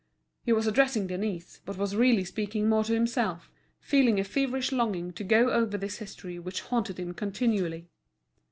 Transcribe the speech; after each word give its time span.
He 0.43 0.51
was 0.51 0.65
addressing 0.65 1.05
Denise, 1.05 1.61
but 1.63 1.77
was 1.77 1.95
really 1.95 2.25
speaking 2.25 2.67
more 2.67 2.83
to 2.85 2.93
himself, 2.95 3.51
feeling 3.79 4.19
a 4.19 4.23
feverish 4.23 4.71
longing 4.71 5.13
to 5.13 5.23
go 5.23 5.51
over 5.51 5.77
this 5.77 5.97
history 5.97 6.39
which 6.39 6.61
haunted 6.61 6.99
him 6.99 7.13
continually. 7.13 7.87